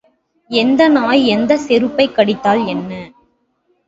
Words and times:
எந்த 0.49 0.87
நாய் 0.87 1.21
எந்தச் 1.27 1.65
செருப்பைக் 1.67 2.15
கடித்தால் 2.15 2.65
என்ன? 2.65 2.91